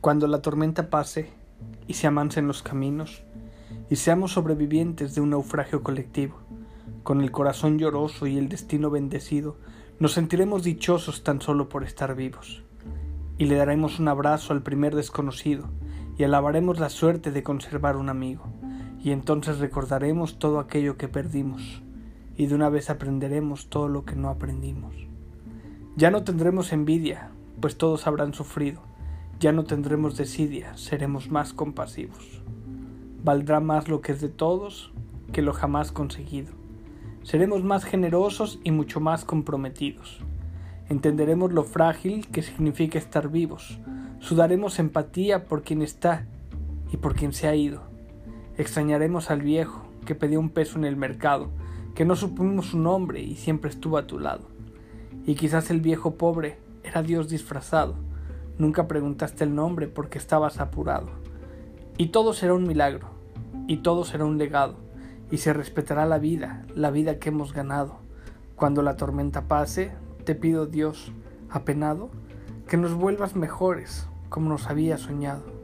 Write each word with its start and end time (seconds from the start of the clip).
Cuando 0.00 0.28
la 0.28 0.42
tormenta 0.42 0.90
pase 0.90 1.28
y 1.88 1.94
se 1.94 2.06
amansen 2.06 2.46
los 2.46 2.62
caminos, 2.62 3.24
y 3.90 3.96
seamos 3.96 4.32
sobrevivientes 4.32 5.16
de 5.16 5.20
un 5.20 5.30
naufragio 5.30 5.82
colectivo, 5.82 6.36
con 7.02 7.20
el 7.20 7.32
corazón 7.32 7.80
lloroso 7.80 8.28
y 8.28 8.38
el 8.38 8.48
destino 8.48 8.90
bendecido, 8.90 9.56
nos 9.98 10.12
sentiremos 10.12 10.62
dichosos 10.62 11.24
tan 11.24 11.40
solo 11.40 11.68
por 11.68 11.82
estar 11.82 12.14
vivos, 12.14 12.62
y 13.38 13.46
le 13.46 13.56
daremos 13.56 13.98
un 13.98 14.06
abrazo 14.06 14.52
al 14.52 14.62
primer 14.62 14.94
desconocido, 14.94 15.68
y 16.16 16.22
alabaremos 16.22 16.78
la 16.78 16.90
suerte 16.90 17.32
de 17.32 17.42
conservar 17.42 17.96
un 17.96 18.08
amigo, 18.08 18.44
y 19.02 19.10
entonces 19.10 19.58
recordaremos 19.58 20.38
todo 20.38 20.60
aquello 20.60 20.96
que 20.96 21.08
perdimos, 21.08 21.82
y 22.36 22.46
de 22.46 22.54
una 22.54 22.68
vez 22.68 22.88
aprenderemos 22.88 23.68
todo 23.68 23.88
lo 23.88 24.04
que 24.04 24.14
no 24.14 24.28
aprendimos. 24.28 24.94
Ya 25.96 26.12
no 26.12 26.22
tendremos 26.22 26.72
envidia, 26.72 27.32
pues 27.60 27.76
todos 27.76 28.06
habrán 28.06 28.32
sufrido, 28.32 28.80
ya 29.40 29.52
no 29.52 29.64
tendremos 29.64 30.16
desidia, 30.16 30.76
seremos 30.76 31.30
más 31.30 31.52
compasivos. 31.52 32.42
Valdrá 33.22 33.60
más 33.60 33.88
lo 33.88 34.00
que 34.00 34.12
es 34.12 34.20
de 34.20 34.28
todos 34.28 34.92
que 35.32 35.42
lo 35.42 35.52
jamás 35.52 35.92
conseguido. 35.92 36.52
Seremos 37.22 37.62
más 37.62 37.84
generosos 37.84 38.58
y 38.64 38.70
mucho 38.70 39.00
más 39.00 39.24
comprometidos. 39.24 40.20
Entenderemos 40.88 41.52
lo 41.52 41.62
frágil 41.62 42.26
que 42.28 42.42
significa 42.42 42.98
estar 42.98 43.28
vivos. 43.28 43.78
Sudaremos 44.18 44.78
empatía 44.78 45.44
por 45.44 45.62
quien 45.62 45.82
está 45.82 46.26
y 46.92 46.96
por 46.96 47.14
quien 47.14 47.32
se 47.32 47.46
ha 47.46 47.54
ido. 47.54 47.82
Extrañaremos 48.56 49.30
al 49.30 49.42
viejo 49.42 49.86
que 50.04 50.14
pedía 50.14 50.40
un 50.40 50.50
peso 50.50 50.78
en 50.78 50.84
el 50.84 50.96
mercado, 50.96 51.50
que 51.94 52.04
no 52.04 52.16
supimos 52.16 52.68
su 52.68 52.78
nombre 52.78 53.20
y 53.20 53.36
siempre 53.36 53.70
estuvo 53.70 53.98
a 53.98 54.06
tu 54.06 54.18
lado. 54.18 54.48
Y 55.26 55.34
quizás 55.34 55.70
el 55.70 55.80
viejo 55.80 56.14
pobre 56.14 56.58
era 56.82 57.02
Dios 57.02 57.28
disfrazado. 57.28 58.07
Nunca 58.58 58.88
preguntaste 58.88 59.44
el 59.44 59.54
nombre 59.54 59.86
porque 59.86 60.18
estabas 60.18 60.58
apurado. 60.58 61.08
Y 61.96 62.08
todo 62.08 62.32
será 62.32 62.54
un 62.54 62.66
milagro, 62.66 63.08
y 63.68 63.78
todo 63.78 64.04
será 64.04 64.24
un 64.24 64.38
legado, 64.38 64.74
y 65.30 65.38
se 65.38 65.52
respetará 65.52 66.06
la 66.06 66.18
vida, 66.18 66.64
la 66.74 66.90
vida 66.90 67.18
que 67.18 67.28
hemos 67.28 67.52
ganado. 67.52 68.00
Cuando 68.56 68.82
la 68.82 68.96
tormenta 68.96 69.48
pase, 69.48 69.92
te 70.24 70.34
pido 70.34 70.66
Dios, 70.66 71.12
apenado, 71.50 72.10
que 72.66 72.76
nos 72.76 72.94
vuelvas 72.94 73.36
mejores, 73.36 74.08
como 74.28 74.48
nos 74.48 74.68
había 74.68 74.98
soñado. 74.98 75.57